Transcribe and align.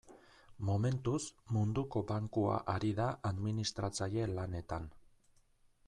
Momentuz, 0.69 1.19
Munduko 1.57 2.03
Bankua 2.13 2.57
ari 2.75 2.91
da 3.01 3.11
administratzaile 3.33 4.27
lanetan. 4.41 4.91